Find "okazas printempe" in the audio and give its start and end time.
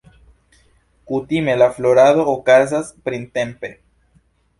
2.31-3.71